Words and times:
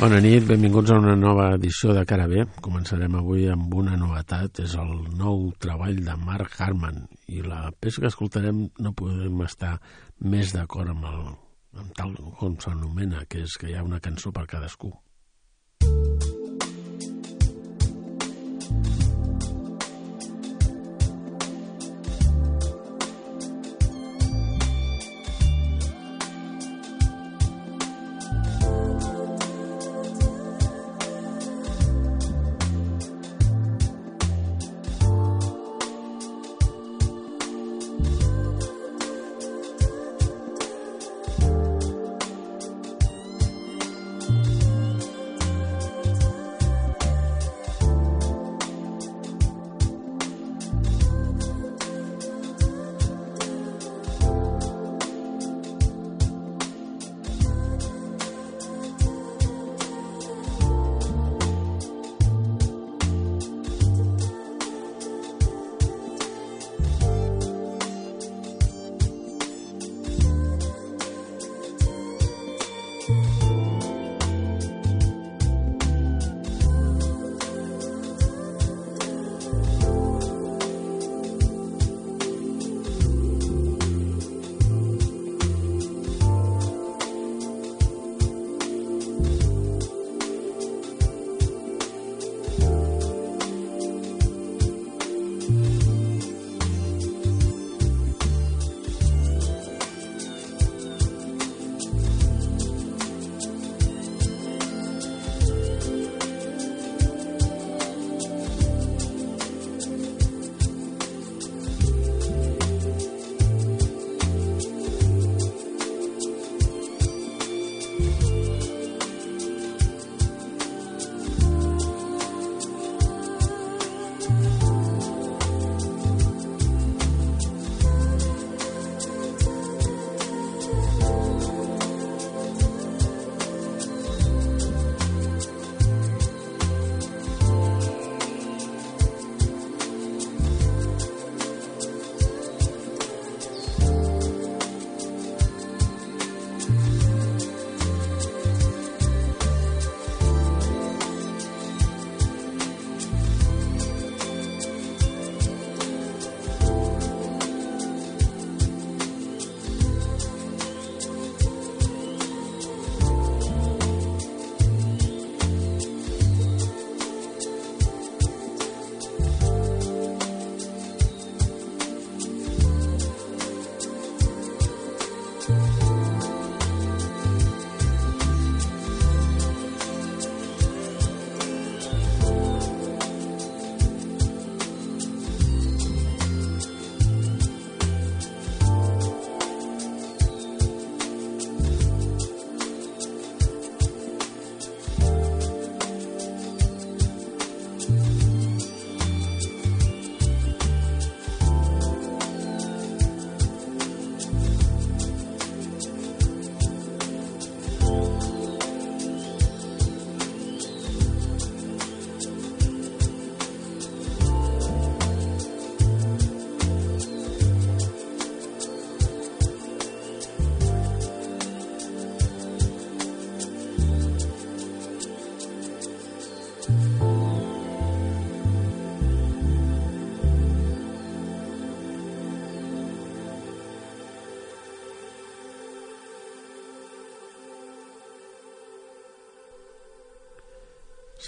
Bona 0.00 0.16
nit, 0.24 0.46
benvinguts 0.48 0.88
a 0.88 0.96
una 0.96 1.12
nova 1.12 1.50
edició 1.58 1.92
de 1.92 2.06
Cara 2.08 2.24
B. 2.24 2.46
Començarem 2.64 3.18
avui 3.18 3.42
amb 3.52 3.74
una 3.76 3.98
novetat, 4.00 4.62
és 4.64 4.72
el 4.80 4.94
nou 5.18 5.50
treball 5.60 5.98
de 6.06 6.14
Mark 6.22 6.56
Harman 6.56 7.02
i 7.28 7.42
la 7.44 7.66
peça 7.76 8.00
que 8.00 8.08
escoltarem 8.08 8.62
no 8.80 8.94
podem 8.96 9.44
estar 9.44 9.74
més 10.24 10.54
d'acord 10.56 10.94
amb, 10.94 11.04
el, 11.04 11.28
amb 11.84 11.92
tal 12.00 12.16
com 12.40 12.56
s'anomena, 12.64 13.26
que 13.28 13.44
és 13.44 13.60
que 13.60 13.68
hi 13.68 13.76
ha 13.76 13.84
una 13.84 14.00
cançó 14.00 14.32
per 14.32 14.46
cadascú. 14.48 14.94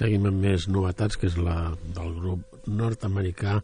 Seguim 0.02 0.24
amb 0.26 0.40
més 0.42 0.64
novetats, 0.66 1.14
que 1.14 1.28
és 1.28 1.36
la 1.38 1.76
del 1.94 2.08
grup 2.16 2.64
nord-americà 2.66 3.60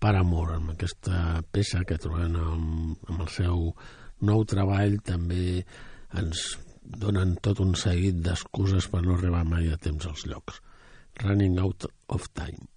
Paramore, 0.00 0.54
amb 0.56 0.70
aquesta 0.72 1.42
peça 1.52 1.82
que 1.84 1.98
trobem 2.00 2.38
amb, 2.40 3.02
amb 3.10 3.24
el 3.26 3.28
seu 3.34 3.66
nou 4.24 4.46
treball 4.48 4.96
també 5.04 5.66
ens 6.16 6.46
donen 7.04 7.34
tot 7.44 7.60
un 7.60 7.76
seguit 7.76 8.22
d'excuses 8.24 8.88
per 8.88 9.02
no 9.04 9.18
arribar 9.18 9.44
mai 9.50 9.68
a 9.68 9.76
temps 9.76 10.08
als 10.08 10.24
llocs. 10.30 10.62
Running 11.20 11.60
Out 11.60 11.90
of 12.08 12.30
Time. 12.32 12.75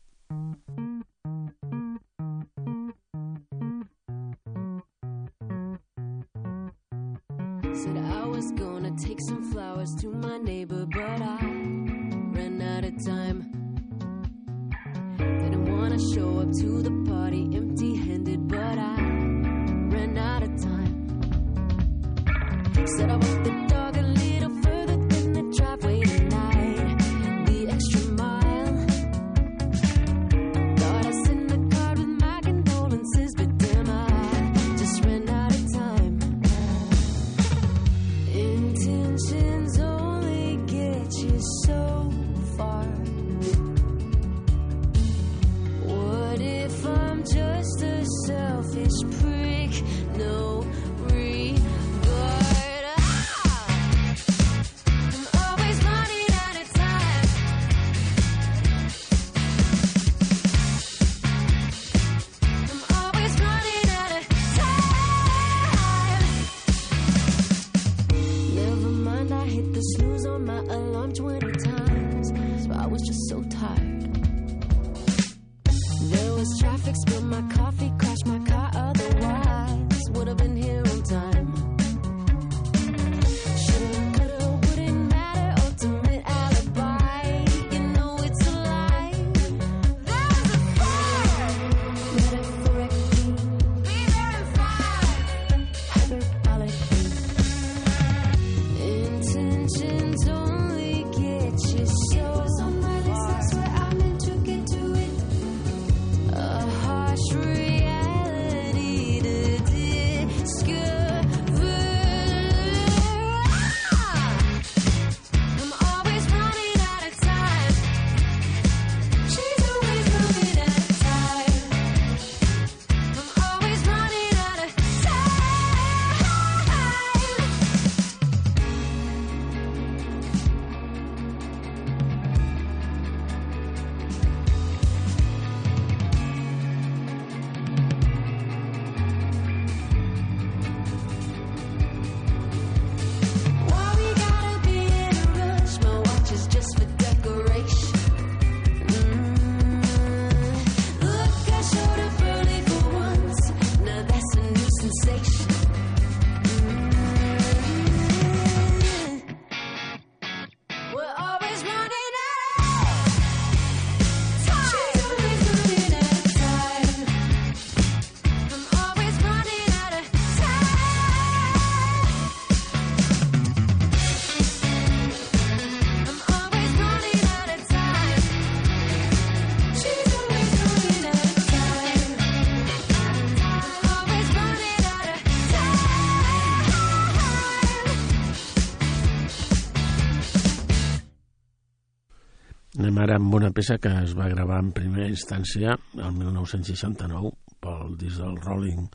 Amb 193.20 193.34
una 193.36 193.50
peça 193.52 193.76
que 193.84 193.90
es 194.00 194.14
va 194.16 194.30
gravar 194.32 194.62
en 194.64 194.70
primera 194.72 195.10
instància 195.12 195.74
el 195.76 196.14
1969 196.16 197.32
pel 197.60 197.98
disc 198.00 198.22
del 198.22 198.38
Rolling 198.46 198.86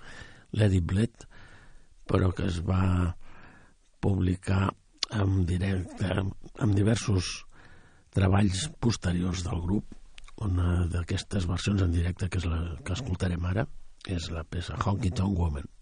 Lady 0.56 0.80
Bled, 0.80 1.26
però 2.08 2.30
que 2.32 2.46
es 2.48 2.62
va 2.64 3.12
publicar 4.00 4.70
en 5.20 5.44
directe 5.50 6.08
amb 6.16 6.72
diversos 6.78 7.34
treballs 8.16 8.64
posteriors 8.80 9.44
del 9.44 9.60
grup. 9.66 9.92
Una 10.48 10.86
d'aquestes 10.88 11.44
versions 11.50 11.84
en 11.84 11.92
directe, 11.92 12.30
que 12.32 12.40
és 12.40 12.48
la 12.48 12.62
que 12.80 12.96
escoltarem 12.96 13.44
ara, 13.52 13.68
és 14.08 14.32
la 14.32 14.48
peça 14.48 14.80
Honky 14.80 15.12
Tonk 15.20 15.36
Woman. 15.36 15.73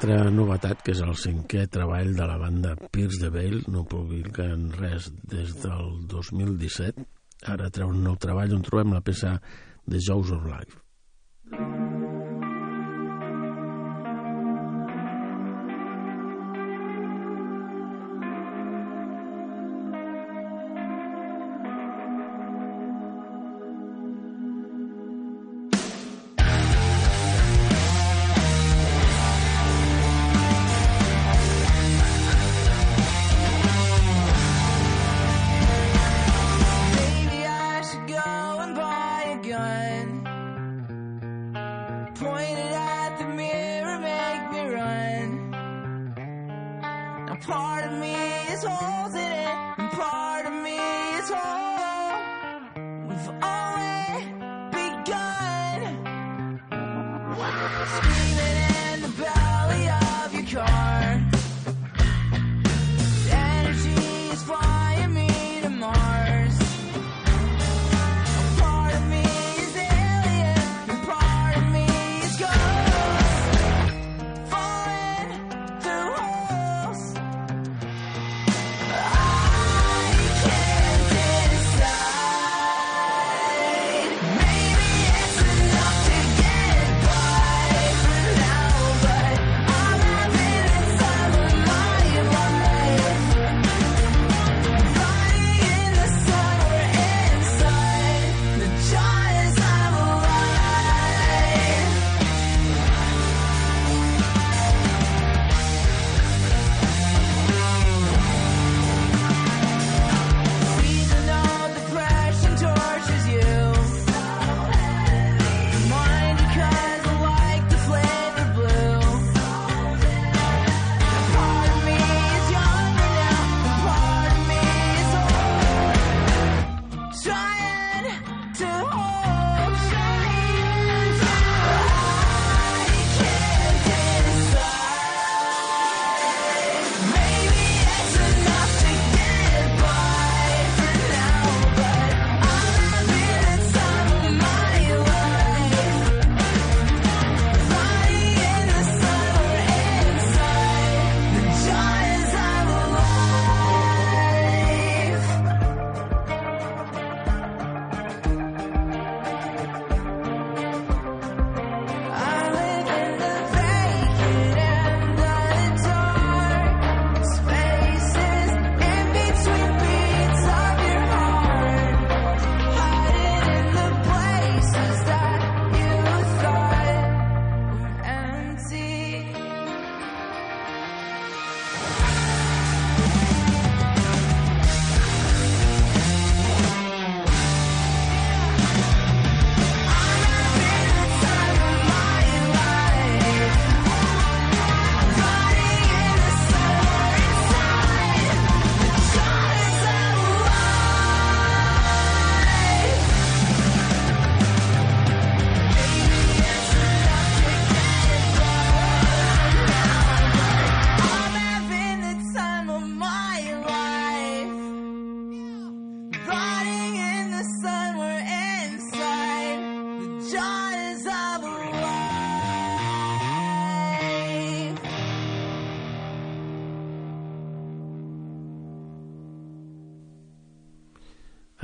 altra 0.00 0.30
novetat, 0.32 0.80
que 0.80 0.94
és 0.94 1.00
el 1.04 1.12
cinquè 1.12 1.66
treball 1.68 2.14
de 2.16 2.24
la 2.24 2.38
banda 2.40 2.70
Pierce 2.88 3.18
de 3.20 3.28
Veil, 3.34 3.58
no 3.68 3.82
publiquen 3.84 4.70
res 4.72 5.10
des 5.28 5.52
del 5.60 5.90
2017. 6.08 7.04
Ara 7.52 7.68
treu 7.68 7.90
un 7.92 8.00
nou 8.06 8.16
treball 8.16 8.54
on 8.56 8.64
trobem 8.64 8.94
la 8.96 9.02
peça 9.04 9.34
de 9.84 10.00
Jaws 10.00 10.32
of 10.32 10.46
Life. 10.48 10.78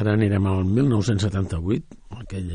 Ara 0.06 0.12
anirem 0.14 0.44
al 0.46 0.60
1978, 0.70 1.96
aquell, 2.20 2.50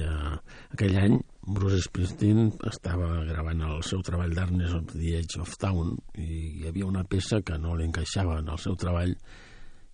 aquell 0.72 0.94
any 1.02 1.18
Bruce 1.44 1.82
Springsteen 1.84 2.46
estava 2.70 3.10
gravant 3.28 3.66
el 3.68 3.82
seu 3.84 4.00
treball 4.08 4.32
d'Arnes 4.38 4.72
of 4.78 4.94
the 4.94 5.18
Edge 5.18 5.42
of 5.44 5.58
Town 5.60 5.90
i 6.16 6.28
hi 6.62 6.70
havia 6.70 6.88
una 6.88 7.04
peça 7.04 7.42
que 7.44 7.58
no 7.60 7.74
li 7.76 7.90
encaixava 7.90 8.38
en 8.40 8.48
el 8.54 8.62
seu 8.64 8.78
treball 8.80 9.12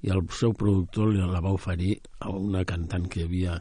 i 0.06 0.14
el 0.14 0.22
seu 0.38 0.54
productor 0.60 1.10
li 1.16 1.24
la 1.24 1.42
va 1.42 1.56
oferir 1.58 1.96
a 2.22 2.30
una 2.30 2.62
cantant 2.62 3.10
que 3.10 3.24
hi 3.24 3.26
havia 3.26 3.58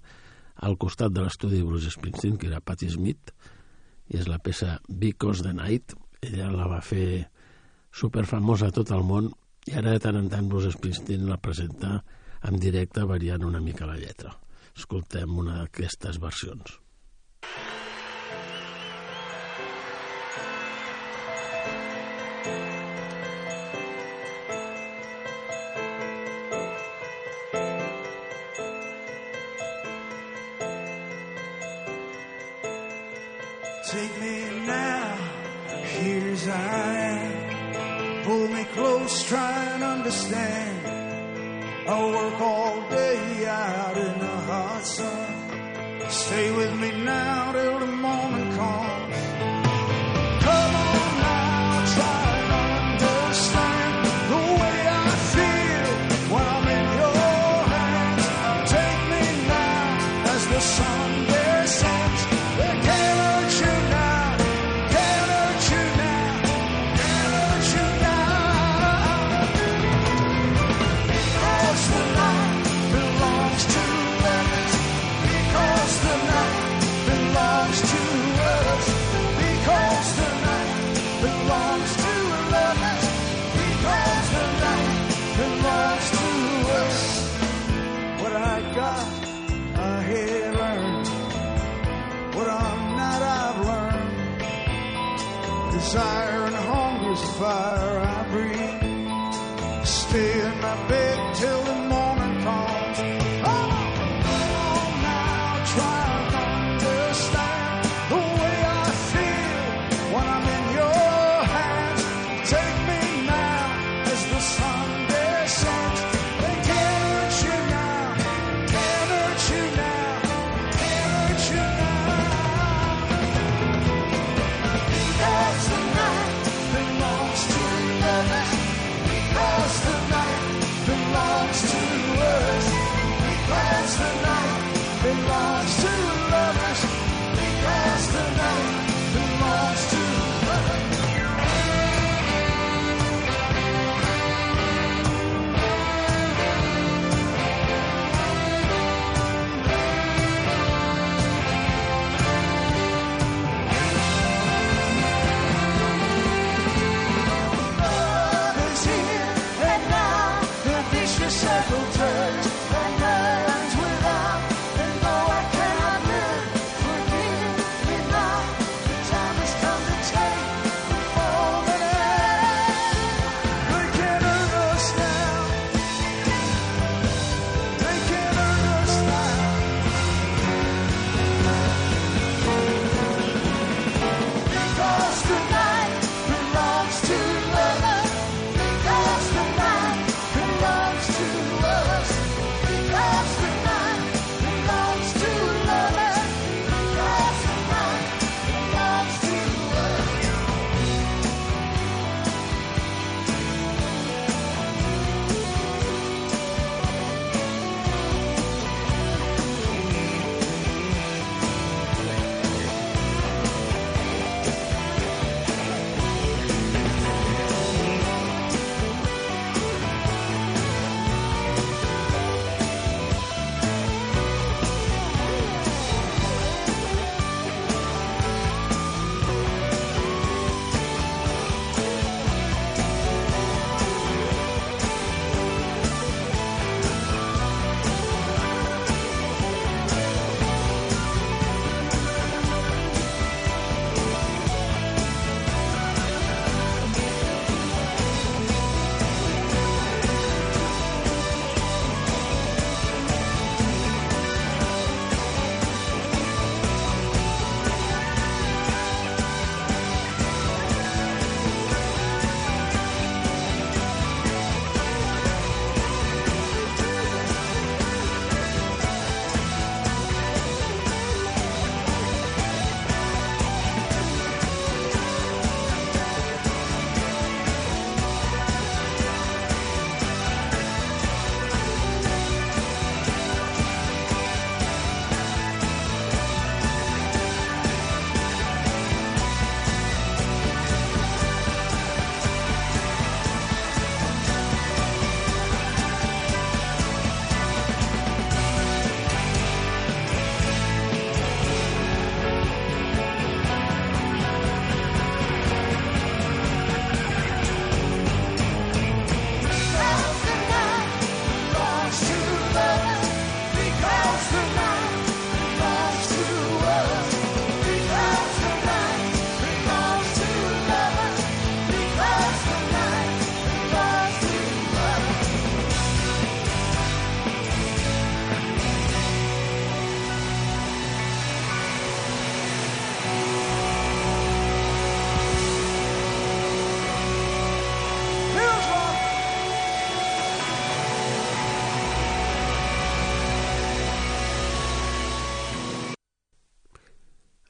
al 0.68 0.76
costat 0.76 1.16
de 1.16 1.24
l'estudi 1.24 1.62
de 1.62 1.70
Bruce 1.70 1.94
Springsteen, 1.96 2.36
que 2.36 2.50
era 2.52 2.60
Patti 2.60 2.90
Smith, 2.92 3.32
i 4.12 4.20
és 4.20 4.28
la 4.28 4.42
peça 4.44 4.76
Because 4.92 5.40
the 5.40 5.56
Night. 5.56 5.96
Ella 6.20 6.52
la 6.52 6.68
va 6.68 6.82
fer 6.84 7.30
superfamosa 7.96 8.68
a 8.68 8.76
tot 8.76 8.92
el 8.92 9.08
món 9.08 9.32
i 9.64 9.80
ara 9.80 9.96
de 9.96 10.04
tant 10.04 10.20
en 10.20 10.28
tant 10.28 10.52
Bruce 10.52 10.76
Springsteen 10.76 11.24
la 11.32 11.40
presenta 11.40 12.02
en 12.42 12.58
directe 12.60 13.04
variant 13.04 13.44
una 13.44 13.60
mica 13.60 13.86
la 13.88 13.96
lletra. 14.00 14.34
Escoltem 14.76 15.38
una 15.38 15.62
d'aquestes 15.62 16.18
versions. 16.20 16.80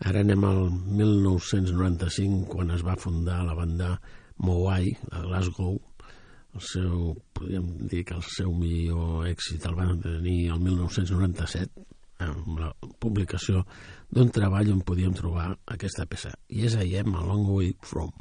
Ara 0.06 0.20
anem 0.22 0.44
al 0.46 0.68
1995, 0.70 2.44
quan 2.52 2.70
es 2.70 2.84
va 2.86 2.94
fundar 2.94 3.40
la 3.42 3.56
banda 3.58 3.88
Moai, 4.38 4.92
a 5.10 5.22
Glasgow. 5.24 5.80
El 6.54 6.62
seu, 6.62 7.16
podríem 7.34 7.66
dir 7.90 8.04
que 8.06 8.14
el 8.14 8.22
seu 8.22 8.52
millor 8.54 9.26
èxit 9.26 9.66
el 9.66 9.74
van 9.74 9.98
tenir 10.04 10.36
el 10.54 10.62
1997, 10.62 11.82
amb 12.22 12.62
la 12.62 12.70
publicació 13.02 13.64
d'un 14.14 14.30
treball 14.30 14.70
on 14.76 14.86
podíem 14.86 15.16
trobar 15.18 15.48
aquesta 15.74 16.06
peça. 16.06 16.30
I 16.54 16.68
és 16.70 16.78
a 16.78 16.86
Iem, 16.86 17.10
a 17.10 17.26
Long 17.26 17.50
Way 17.50 17.74
From. 17.82 18.14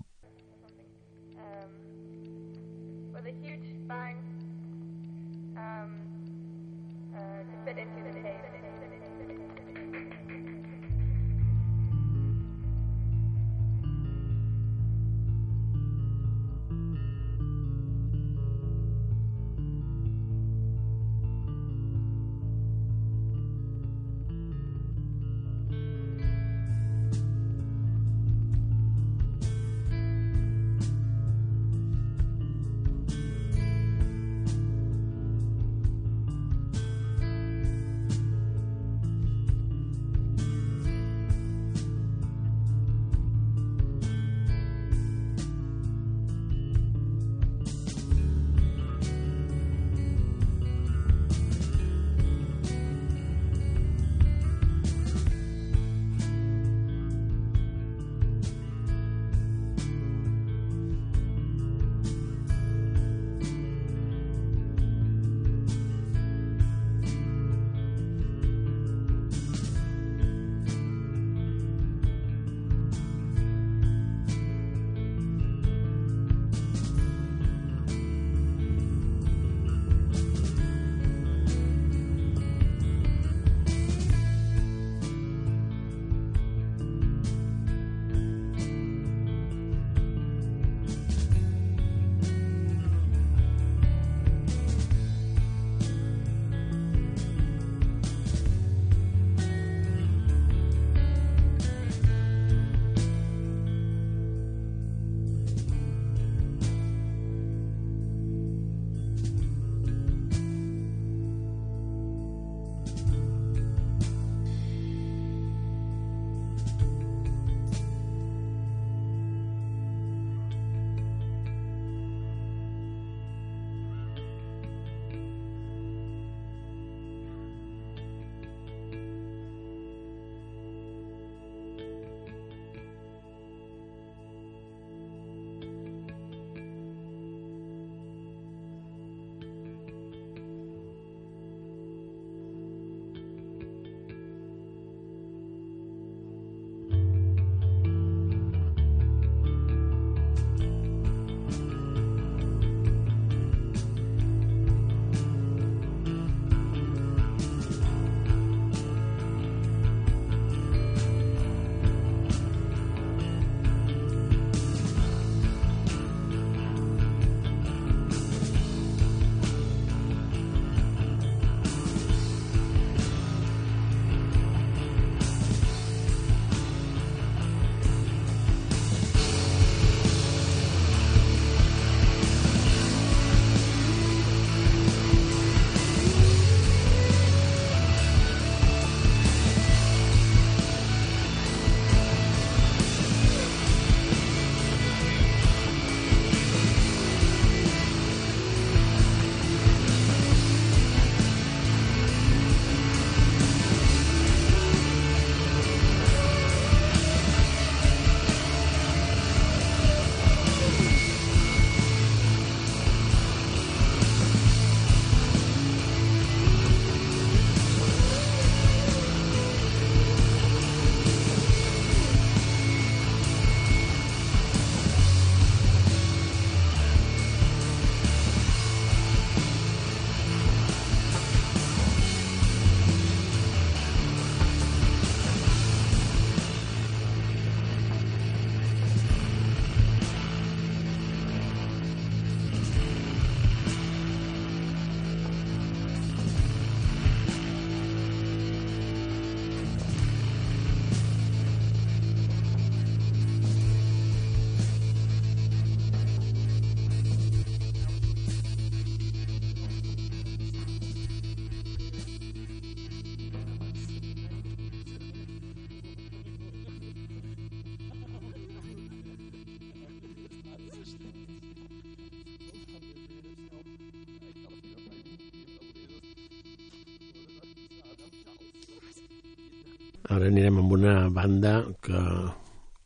Anirem 280.45 280.61
amb 280.61 280.73
una 280.77 281.09
banda 281.09 281.53
que 281.81 281.99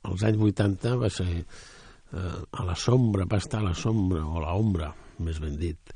als 0.08 0.22
anys 0.24 0.40
80 0.40 0.94
va 0.96 1.10
ser 1.12 1.28
eh, 1.44 2.40
a 2.56 2.64
la 2.64 2.76
sombra, 2.76 3.26
va 3.28 3.38
estar 3.38 3.60
a 3.60 3.68
la 3.68 3.74
sombra, 3.76 4.22
o 4.24 4.40
la 4.40 4.54
ombra, 4.56 4.94
més 5.20 5.42
ben 5.44 5.58
dit, 5.60 5.92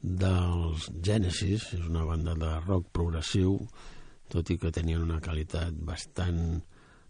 dels 0.00 0.86
Genesis, 1.02 1.66
és 1.74 1.82
una 1.82 2.04
banda 2.06 2.36
de 2.38 2.52
rock 2.62 2.92
progressiu, 2.94 3.58
tot 4.30 4.54
i 4.54 4.58
que 4.60 4.70
tenien 4.70 5.02
una 5.02 5.18
qualitat 5.18 5.74
bastant 5.74 6.60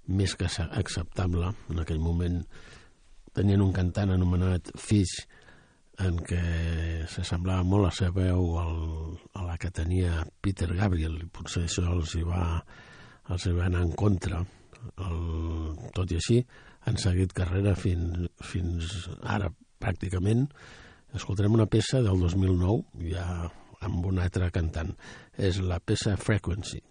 més 0.09 0.35
que 0.35 0.49
acce- 0.49 0.71
acceptable. 0.73 1.53
En 1.69 1.85
aquell 1.85 2.01
moment 2.01 2.41
tenien 3.37 3.61
un 3.61 3.75
cantant 3.77 4.17
anomenat 4.17 4.73
Fish, 4.81 5.27
en 6.01 6.17
què 6.25 7.05
s'assemblava 7.05 7.69
molt 7.69 7.91
la 7.91 7.93
seva 7.93 8.23
veu 8.25 8.55
al, 8.57 8.79
a 9.37 9.45
la 9.45 9.59
que 9.61 9.69
tenia 9.69 10.25
Peter 10.41 10.73
Gabriel, 10.73 11.21
i 11.21 11.29
potser 11.29 11.67
això 11.69 11.85
els 11.93 12.17
hi 12.17 12.25
va, 12.25 12.65
els 13.31 13.47
va 13.57 13.69
anar 13.69 13.85
en 13.87 13.95
contra. 13.99 14.43
El, 15.07 15.21
tot 15.97 16.13
i 16.13 16.19
així, 16.19 16.41
han 16.89 16.99
seguit 17.01 17.35
carrera 17.37 17.77
fins, 17.79 18.31
fins 18.53 19.09
ara, 19.23 19.51
pràcticament. 19.83 20.47
Escoltarem 21.17 21.57
una 21.59 21.69
peça 21.71 22.03
del 22.07 22.21
2009, 22.23 23.07
ja 23.11 23.27
amb 23.87 24.11
un 24.13 24.21
altre 24.23 24.51
cantant. 24.55 24.93
És 25.37 25.61
la 25.65 25.81
peça 25.81 26.17
Frequency. 26.21 26.85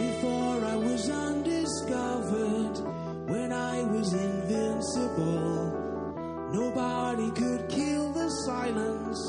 Before 0.00 0.64
I 0.64 0.76
was 0.76 1.10
undiscovered, 1.10 2.78
when 3.28 3.52
I 3.52 3.82
was 3.82 4.14
invincible, 4.14 5.76
nobody 6.54 7.30
could 7.32 7.68
kill 7.68 8.10
the 8.10 8.30
silence, 8.46 9.20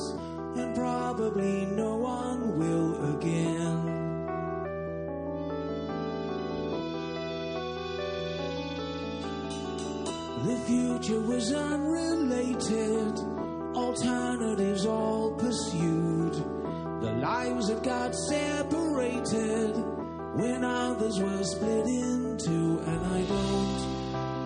and 0.56 0.74
probably 0.74 1.66
no 1.66 1.98
one 1.98 2.58
will 2.58 3.16
again. 3.16 3.80
The 10.48 10.58
future 10.68 11.20
was 11.20 11.52
unrelated, 11.52 13.20
alternatives 13.76 14.86
all 14.86 15.36
pursued. 15.36 16.36
The 17.02 17.12
lives 17.20 17.68
that 17.68 17.84
got 17.84 18.16
separated 18.16 20.01
when 20.34 20.64
others 20.64 21.20
were 21.20 21.44
split 21.44 21.86
in 21.86 22.38
two, 22.38 22.80
and 22.86 23.06
I 23.06 23.22
don't 23.24 23.82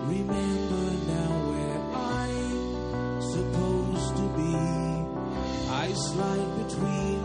remember 0.08 0.84
now 1.06 1.32
where 1.50 1.78
I'm 1.94 3.22
supposed 3.22 4.16
to 4.16 4.26
be. 4.36 4.54
I 5.70 5.92
slide 5.92 6.50
between 6.66 7.15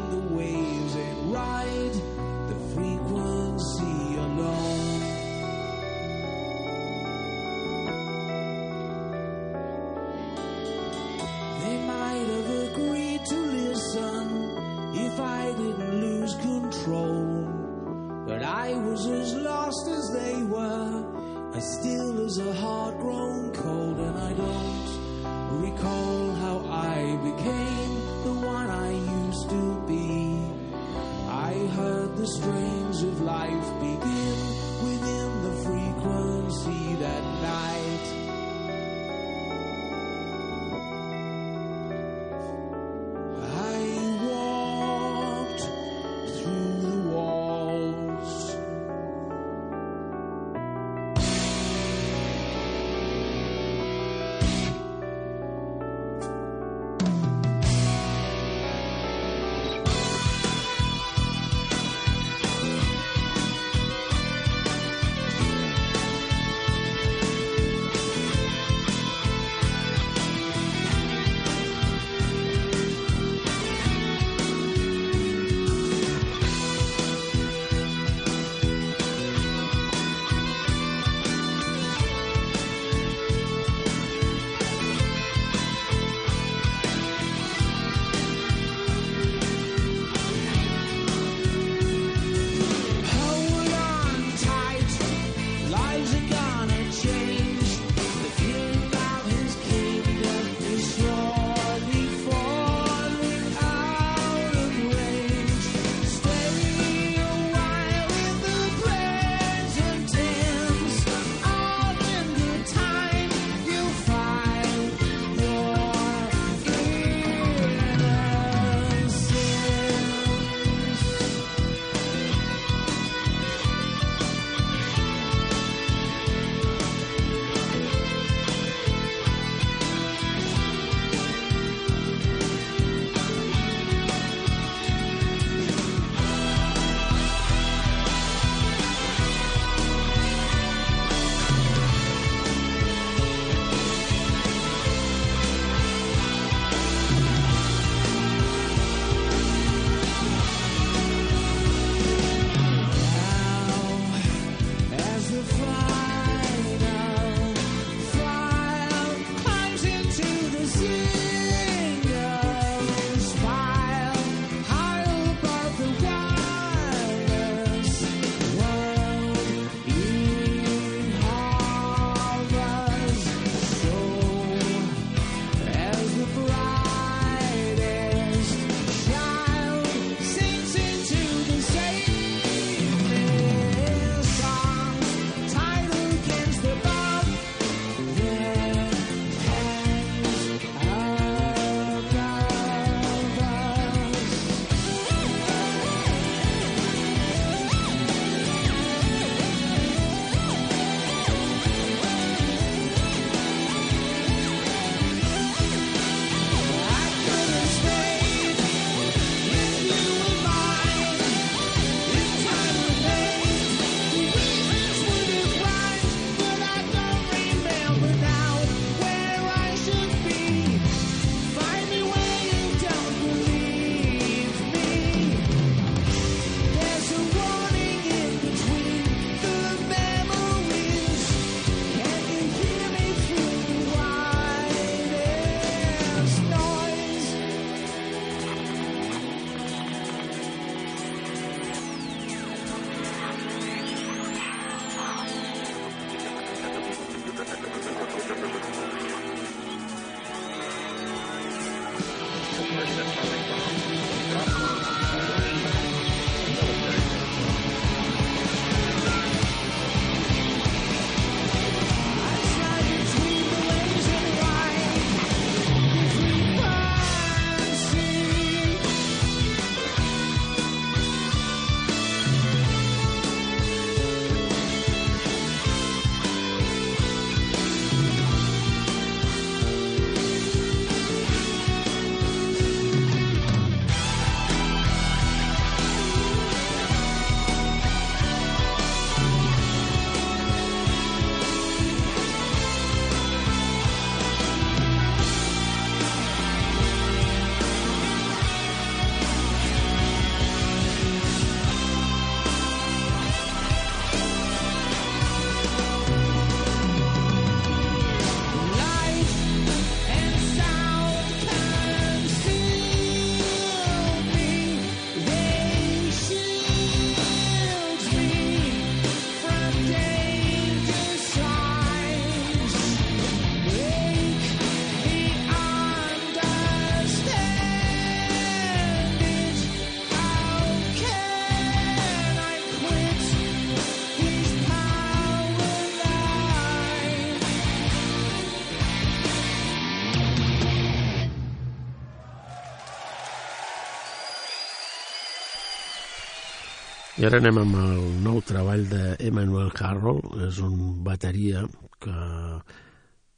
I 347.21 347.25
ara 347.27 347.37
anem 347.37 347.59
amb 347.61 347.75
el 347.77 348.05
nou 348.25 348.39
treball 348.41 348.87
d'Emmanuel 348.89 349.67
Harrell, 349.77 350.23
és 350.47 350.57
un 350.65 351.03
bateria 351.05 351.59
que, 352.01 352.15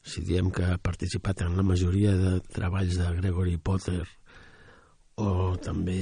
si 0.08 0.24
diem 0.24 0.48
que 0.56 0.70
ha 0.72 0.78
participat 0.80 1.44
en 1.44 1.58
la 1.60 1.66
majoria 1.68 2.14
de 2.16 2.32
treballs 2.56 2.96
de 3.02 3.10
Gregory 3.18 3.58
Potter, 3.60 4.06
o 5.20 5.28
també 5.68 6.00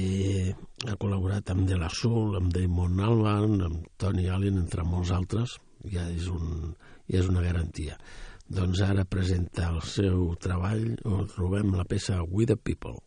ha 0.86 0.94
col·laborat 0.94 1.50
amb 1.50 1.66
De 1.66 1.82
La 1.82 1.90
Soul, 1.90 2.38
amb 2.38 2.54
Damon 2.54 3.02
Albarn, 3.02 3.58
amb 3.66 3.90
Tony 3.98 4.30
Allen, 4.30 4.62
entre 4.62 4.86
molts 4.86 5.10
altres, 5.18 5.58
ja 5.82 6.06
és, 6.14 6.30
un, 6.30 6.76
ja 7.10 7.18
és 7.18 7.34
una 7.34 7.42
garantia. 7.42 7.98
Doncs 8.46 8.86
ara 8.86 9.10
presenta 9.10 9.72
el 9.74 9.82
seu 9.82 10.36
treball, 10.38 10.92
on 11.02 11.26
trobem 11.34 11.74
la 11.74 11.90
peça 11.90 12.22
We 12.22 12.46
the 12.46 12.54
People. 12.54 13.00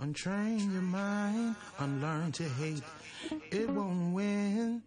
Untrain 0.00 0.72
your 0.72 0.82
mind, 0.82 1.56
unlearn 1.78 2.30
to 2.32 2.42
hate. 2.42 2.82
It 3.50 3.68
won't 3.70 4.14
win. 4.14 4.82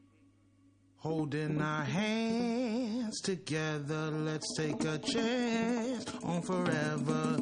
Holding 0.97 1.61
our 1.61 1.83
hands 1.83 3.19
together, 3.21 4.11
let's 4.11 4.45
take 4.55 4.83
a 4.83 4.99
chance 4.99 6.05
on 6.23 6.41
forever. 6.43 7.39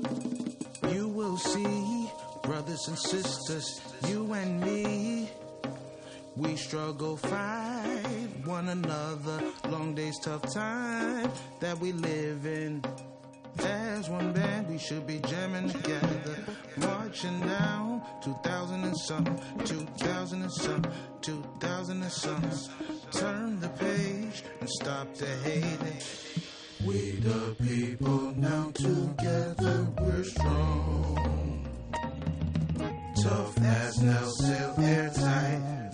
You 0.93 1.09
will 1.09 1.37
see, 1.37 2.09
brothers 2.43 2.87
and 2.87 2.97
sisters, 2.99 3.81
you 4.07 4.31
and 4.31 4.61
me. 4.61 5.29
We 6.37 6.55
struggle, 6.55 7.17
fight 7.17 8.29
one 8.45 8.69
another. 8.69 9.41
Long 9.67 9.93
days, 9.93 10.17
tough 10.23 10.53
time 10.53 11.31
that 11.59 11.77
we 11.79 11.91
live 11.91 12.45
in. 12.45 12.83
As 13.59 14.09
one 14.09 14.33
band, 14.33 14.67
we 14.69 14.77
should 14.77 15.07
be 15.07 15.19
jamming 15.19 15.69
together. 15.69 16.35
Marching 16.77 17.39
down 17.41 18.01
2000 18.21 18.83
and 18.83 18.97
some, 18.97 19.25
2000 19.63 20.41
and 20.43 20.51
some, 20.51 20.83
2000 21.21 22.01
and 22.03 22.11
some. 22.11 22.51
Turn 23.11 23.59
the 23.59 23.69
page 23.69 24.43
and 24.59 24.69
stop 24.69 25.13
the 25.15 25.25
hating. 25.25 26.01
We 26.85 27.11
the 27.19 27.55
people 27.63 28.33
now 28.35 28.71
together, 28.73 29.87
we're 29.99 30.23
strong. 30.23 31.65
Tough 33.23 33.57
as 33.63 34.01
nails, 34.01 34.37
still 34.37 34.75
airtight. 34.79 35.86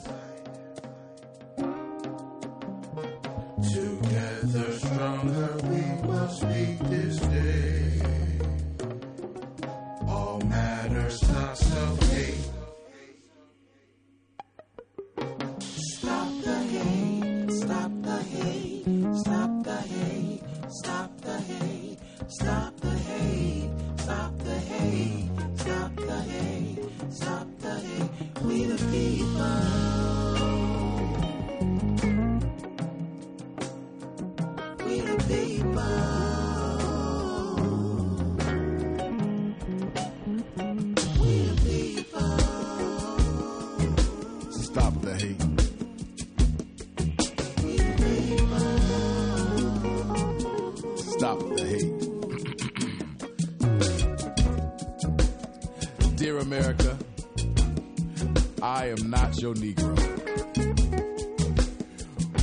Your 59.43 59.53
Negro. 59.55 59.93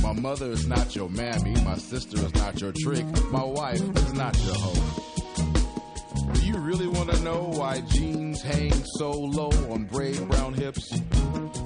My 0.03 0.13
mother 0.13 0.51
is 0.51 0.67
not 0.67 0.95
your 0.95 1.09
mammy. 1.09 1.55
My 1.63 1.75
sister 1.75 2.17
is 2.17 2.35
not 2.35 2.61
your 2.61 2.71
trick. 2.73 3.03
My 3.31 3.43
wife 3.43 3.81
is 3.81 4.13
not 4.13 4.37
your 4.45 4.53
hoe. 4.53 6.33
Do 6.33 6.45
you 6.45 6.57
really 6.59 6.85
want 6.85 7.11
to 7.11 7.19
know 7.23 7.45
why 7.55 7.81
jeans 7.81 8.43
hang 8.43 8.71
so 8.99 9.09
low 9.09 9.49
on 9.71 9.85
brave 9.85 10.27
brown 10.27 10.53
hips? 10.53 10.91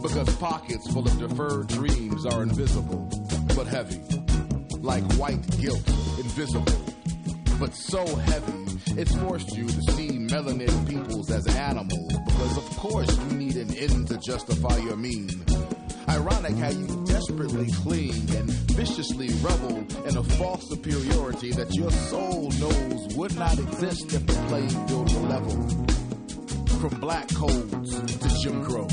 Because 0.01 0.33
pockets 0.37 0.89
full 0.93 1.05
of 1.05 1.19
deferred 1.19 1.67
dreams 1.67 2.25
are 2.25 2.41
invisible, 2.41 3.09
but 3.57 3.67
heavy. 3.67 3.99
Like 4.79 5.03
white 5.15 5.45
guilt, 5.59 5.85
invisible, 6.17 6.63
but 7.59 7.75
so 7.75 8.05
heavy, 8.05 8.64
it's 8.97 9.15
forced 9.15 9.55
you 9.55 9.67
to 9.67 9.81
see 9.93 10.09
melanated 10.09 10.87
peoples 10.87 11.29
as 11.29 11.45
animals. 11.47 12.13
Because 12.25 12.57
of 12.57 12.77
course 12.77 13.17
you 13.17 13.37
need 13.37 13.55
an 13.57 13.73
end 13.75 14.07
to 14.07 14.17
justify 14.17 14.77
your 14.77 14.95
mean. 14.95 15.29
Ironic 16.07 16.55
how 16.55 16.69
you 16.69 17.03
desperately 17.05 17.71
cling 17.71 18.29
and 18.35 18.49
viciously 18.75 19.29
revel 19.41 19.77
in 20.07 20.17
a 20.17 20.23
false 20.23 20.69
superiority 20.69 21.51
that 21.51 21.73
your 21.73 21.91
soul 21.91 22.51
knows 22.51 23.15
would 23.15 23.35
not 23.37 23.57
exist 23.59 24.13
if 24.13 24.25
the 24.25 24.33
playing 24.47 24.87
field 24.87 25.13
were 25.13 25.27
level. 25.27 25.67
From 26.79 26.99
black 26.99 27.27
codes 27.33 27.99
to 27.99 28.39
Jim 28.43 28.63
Crow. 28.63 28.87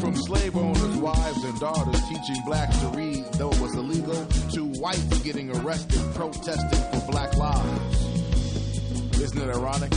From 0.00 0.14
slave 0.14 0.56
owners' 0.56 0.96
wives 0.98 1.44
and 1.44 1.58
daughters 1.58 2.00
teaching 2.08 2.42
blacks 2.44 2.76
to 2.78 2.88
read, 2.88 3.24
though 3.34 3.50
it 3.50 3.60
was 3.60 3.74
illegal, 3.74 4.26
to 4.52 4.64
whites 4.80 5.18
getting 5.20 5.56
arrested 5.56 6.02
protesting 6.14 7.00
for 7.00 7.10
black 7.10 7.34
lives. 7.36 8.11
Isn't 9.22 9.38
it 9.38 9.54
ironic? 9.54 9.92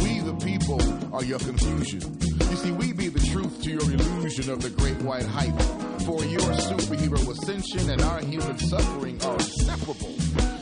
We, 0.00 0.20
the 0.20 0.34
people, 0.42 0.80
are 1.14 1.22
your 1.22 1.38
confusion. 1.38 2.00
You 2.50 2.56
see, 2.56 2.70
we 2.70 2.94
be 2.94 3.08
the 3.08 3.20
truth 3.30 3.62
to 3.62 3.70
your 3.70 3.82
illusion 3.82 4.50
of 4.50 4.62
the 4.62 4.70
great 4.70 4.96
white 5.02 5.26
hype. 5.26 5.60
For 6.06 6.24
your 6.24 6.40
superhero 6.40 7.28
ascension 7.28 7.90
and 7.90 8.00
our 8.00 8.20
human 8.20 8.58
suffering 8.58 9.22
are 9.22 9.34
inseparable. 9.34 10.14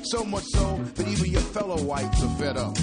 So 0.03 0.24
much 0.24 0.43
so 0.47 0.78
that 0.97 1.07
even 1.07 1.30
your 1.30 1.41
fellow 1.41 1.80
whites 1.80 2.24
are 2.24 2.34
fed 2.34 2.57
up. 2.57 2.76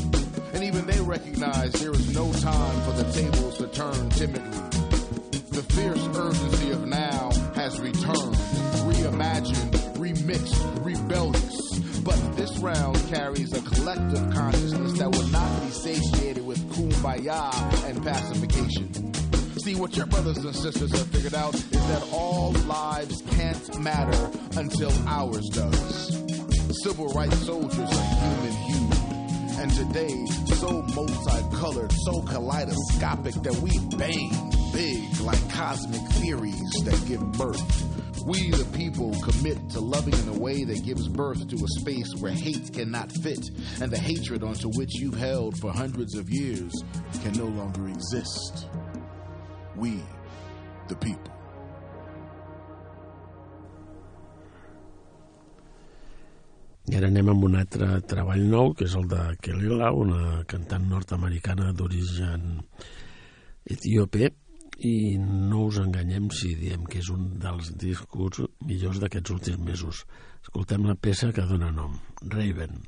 And 0.53 0.63
even 0.63 0.87
they 0.87 1.01
recognize 1.01 1.73
there 1.73 1.91
is 1.91 2.15
no 2.15 2.31
time 2.39 2.81
for 2.83 3.03
the 3.03 3.11
tables 3.11 3.57
to 3.57 3.67
turn 3.67 4.09
timidly. 4.11 4.57
The 5.51 5.63
fierce 5.73 6.07
urgency 6.15 6.71
of 6.71 6.87
now 6.87 7.29
has 7.55 7.77
returned, 7.81 8.35
reimagined, 8.87 9.97
remixed, 9.97 10.85
rebellious. 10.85 11.42
But 12.03 12.35
this 12.35 12.57
round 12.59 12.97
carries 13.07 13.53
a 13.53 13.61
collective 13.61 14.29
consciousness 14.33 14.97
that 14.99 15.09
will 15.09 15.27
not 15.27 15.61
be 15.61 15.69
satiated 15.69 16.45
with 16.45 16.59
kumbaya 16.71 17.51
and 17.89 18.03
pacification. 18.03 19.13
See, 19.59 19.75
what 19.75 19.95
your 19.95 20.07
brothers 20.07 20.37
and 20.37 20.53
sisters 20.53 20.91
have 20.91 21.07
figured 21.07 21.33
out 21.33 21.55
is 21.55 21.71
that 21.71 22.05
all 22.11 22.51
lives 22.67 23.23
can't 23.31 23.79
matter 23.79 24.29
until 24.57 24.91
ours 25.07 25.47
does. 25.49 26.17
Civil 26.83 27.07
rights 27.09 27.37
soldiers 27.45 27.79
are 27.79 28.15
human 28.15 28.51
hued. 28.51 28.93
And 29.59 29.71
today, 29.71 30.25
so 30.55 30.81
multicolored, 30.81 31.93
so 32.03 32.21
kaleidoscopic 32.23 33.35
that 33.35 33.55
we 33.57 33.79
bang 33.97 34.51
big 34.73 35.21
like 35.21 35.49
cosmic 35.51 36.01
theories 36.13 36.71
that 36.83 37.01
give 37.07 37.21
birth. 37.33 37.92
We, 38.25 38.51
the 38.51 38.63
people, 38.77 39.11
commit 39.21 39.69
to 39.71 39.81
loving 39.81 40.13
in 40.13 40.29
a 40.29 40.39
way 40.39 40.63
that 40.63 40.85
gives 40.85 41.09
birth 41.09 41.45
to 41.45 41.55
a 41.55 41.67
space 41.81 42.15
where 42.21 42.31
hate 42.31 42.71
cannot 42.71 43.11
fit, 43.11 43.51
and 43.81 43.91
the 43.91 43.97
hatred 43.97 44.43
onto 44.43 44.69
which 44.77 44.95
you've 44.95 45.17
held 45.17 45.59
for 45.59 45.73
hundreds 45.73 46.15
of 46.15 46.29
years 46.29 46.71
can 47.21 47.33
no 47.33 47.45
longer 47.45 47.89
exist. 47.89 48.67
We, 49.75 49.99
the 50.87 50.95
people. 50.95 51.33
I 56.91 56.97
ara 56.99 57.07
anem 57.07 57.29
amb 57.31 57.43
un 57.47 57.55
altre 57.59 57.87
treball 58.07 58.43
nou, 58.47 58.73
que 58.77 58.85
és 58.87 58.95
el 58.99 59.07
de 59.11 59.19
Kelela, 59.43 59.91
una 59.95 60.43
cantant 60.47 60.83
nord-americana 60.87 61.71
d'origen 61.75 62.59
etíope, 63.63 64.29
i 64.79 65.17
no 65.19 65.67
us 65.67 65.79
enganyem 65.81 66.29
si 66.33 66.53
diem 66.59 66.87
que 66.89 67.01
és 67.03 67.11
un 67.13 67.33
dels 67.43 67.73
discos 67.79 68.41
millors 68.65 69.01
d'aquests 69.03 69.35
últims 69.35 69.61
mesos. 69.67 70.05
Escoltem 70.43 70.87
la 70.89 70.95
peça 70.95 71.31
que 71.35 71.45
dona 71.49 71.71
nom. 71.71 71.99
Raven 72.23 72.81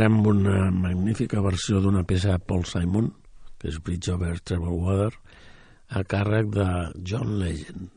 Ara 0.00 0.06
amb 0.08 0.28
una 0.30 0.70
magnífica 0.72 1.42
versió 1.44 1.76
d'una 1.84 2.00
peça 2.08 2.30
de 2.32 2.40
Paul 2.48 2.62
Simon, 2.64 3.10
que 3.60 3.68
és 3.68 3.76
Bridge 3.84 4.14
over 4.14 4.32
Troubled 4.40 4.80
Water, 4.80 5.12
a 5.92 6.00
càrrec 6.08 6.48
de 6.56 6.68
John 7.04 7.36
Legend. 7.36 7.90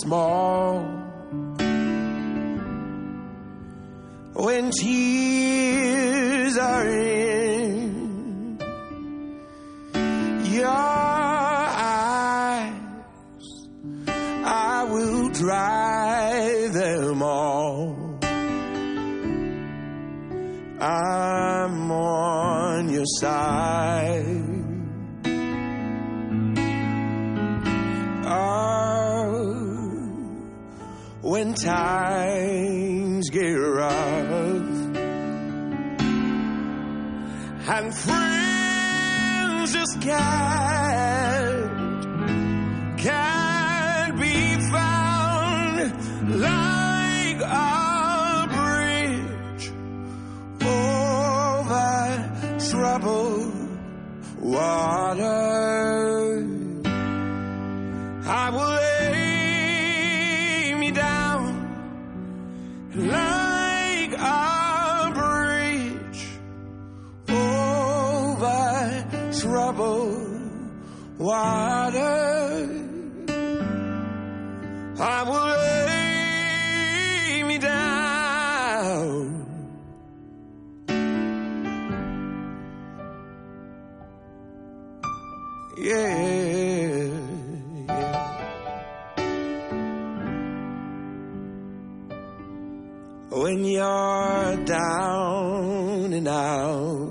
small 0.00 0.82
when 4.34 4.72
tears 4.72 6.56
are 6.58 6.88
in 6.88 8.58
your 10.50 10.66
eyes 10.66 11.92
I 14.44 14.88
will 14.90 15.28
dry 15.28 16.68
them 16.72 17.22
all 17.22 18.18
I'm 20.80 21.92
on 21.92 22.88
your 22.88 23.06
side. 23.20 23.71
Times 31.62 33.30
get 33.30 33.40
rough 33.40 33.92
and 37.68 37.94
friends 37.94 39.72
just 39.72 40.00
can't 40.00 41.70
can't 42.98 44.20
be 44.20 44.56
found 44.72 45.92
like 46.40 47.40
a 47.42 48.48
bridge 48.56 49.70
over 50.66 51.88
troubled 52.70 53.54
water. 54.40 55.41
Water. 71.32 72.68
I 75.14 75.18
will 75.28 75.50
lay 75.88 77.42
me 77.48 77.56
down. 77.58 79.22
Yeah. 85.78 86.22
When 93.30 93.58
you're 93.64 94.56
down 94.66 96.12
and 96.12 96.28
out, 96.28 97.01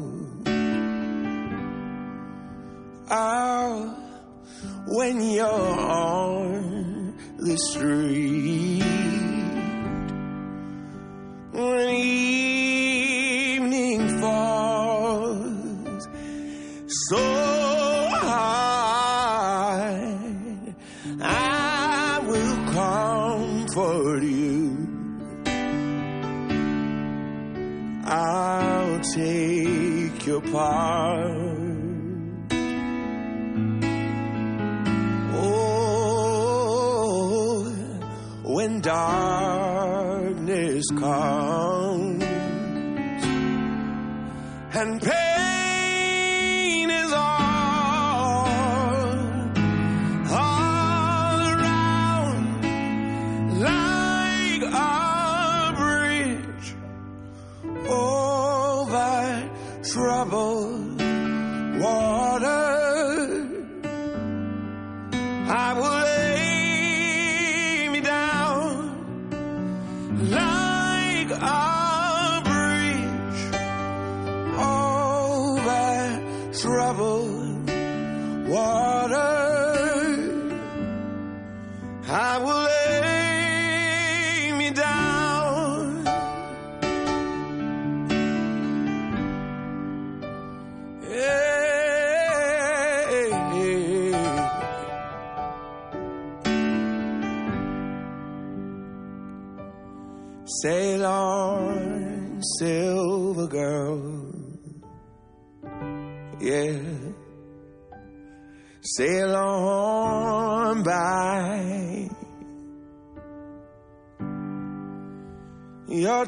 when 5.01 5.17
you're 5.19 5.47
on 5.47 7.15
the 7.37 7.57
street, 7.71 8.83
when 11.51 11.89
evening 13.49 14.01
falls 14.19 16.07
so 17.09 17.17
hard, 18.27 18.85
I 21.19 22.19
will 22.29 22.57
comfort 22.77 24.21
you. 24.21 24.87
I'll 28.05 28.99
take 28.99 30.27
your 30.27 30.41
part. 30.41 31.20
Darkness 38.81 40.85
comes 40.97 42.23
and 44.73 45.01
pain 45.01 45.20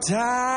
time 0.09 0.52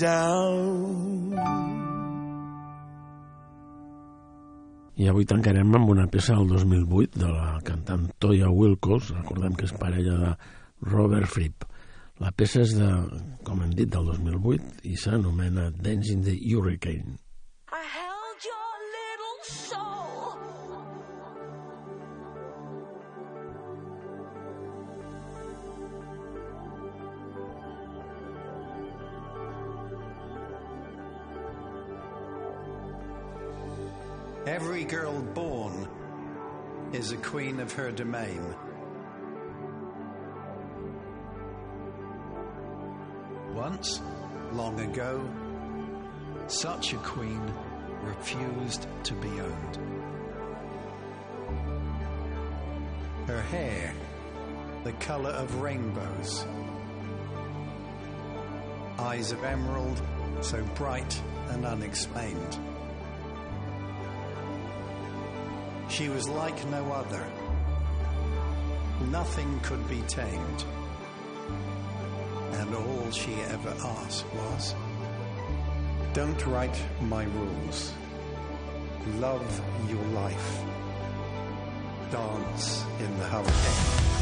Down. 0.00 1.36
I 5.00 5.08
avui 5.08 5.24
tancarem 5.28 5.76
amb 5.76 5.92
una 5.92 6.06
peça 6.12 6.34
del 6.36 6.48
2008 6.50 7.20
de 7.20 7.28
la 7.28 7.60
cantant 7.64 8.08
Toya 8.20 8.50
Wilcox, 8.52 9.14
recordem 9.16 9.56
que 9.56 9.68
és 9.68 9.76
parella 9.80 10.16
de 10.20 10.32
Robert 10.90 11.28
Fripp. 11.32 11.64
La 12.20 12.32
peça 12.36 12.60
és 12.66 12.74
de, 12.76 12.90
com 13.46 13.62
hem 13.64 13.72
dit, 13.72 13.88
del 13.88 14.10
2008 14.12 14.84
i 14.90 14.96
s'anomena 15.00 15.70
Dancing 15.72 16.24
the 16.26 16.36
Hurricane. 16.36 17.16
Girl 34.90 35.22
born 35.22 35.88
is 36.92 37.12
a 37.12 37.16
queen 37.18 37.60
of 37.60 37.72
her 37.72 37.92
domain. 37.92 38.42
Once, 43.54 44.00
long 44.50 44.80
ago, 44.80 45.24
such 46.48 46.92
a 46.92 46.96
queen 46.96 47.40
refused 48.02 48.88
to 49.04 49.14
be 49.14 49.28
owned. 49.28 49.78
Her 53.28 53.42
hair, 53.42 53.94
the 54.82 54.92
color 54.94 55.30
of 55.30 55.60
rainbows. 55.60 56.44
Eyes 58.98 59.30
of 59.30 59.44
emerald, 59.44 60.02
so 60.40 60.64
bright 60.74 61.22
and 61.50 61.64
unexplained. 61.64 62.58
She 65.90 66.08
was 66.08 66.28
like 66.28 66.64
no 66.68 66.92
other. 66.92 67.26
Nothing 69.10 69.58
could 69.60 69.86
be 69.88 70.02
tamed. 70.02 70.64
And 72.52 72.74
all 72.74 73.10
she 73.10 73.34
ever 73.48 73.74
asked 73.84 74.24
was, 74.32 74.74
Don't 76.12 76.46
write 76.46 76.80
my 77.02 77.24
rules. 77.24 77.92
Love 79.16 79.62
your 79.88 80.04
life. 80.22 80.62
Dance 82.12 82.84
in 83.00 83.18
the 83.18 83.24
hurricane. 83.24 84.19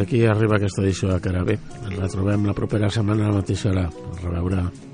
fins 0.00 0.08
aquí 0.08 0.24
arriba 0.24 0.56
aquesta 0.56 0.82
edició 0.82 1.10
de 1.12 1.20
Carabé. 1.20 1.58
Ens 1.90 2.14
trobem 2.14 2.46
la 2.46 2.54
propera 2.54 2.90
setmana 2.90 3.26
a 3.26 3.32
la 3.32 3.40
mateixa 3.42 3.70
hora. 3.70 3.88
A 3.88 4.22
reveure. 4.22 4.89